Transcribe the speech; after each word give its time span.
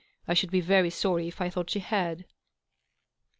I 0.27 0.33
should 0.33 0.49
be 0.49 0.61
very 0.61 0.89
sorry 0.89 1.27
if 1.27 1.39
I 1.41 1.51
thought 1.51 1.69
she 1.69 1.77
had." 1.79 2.25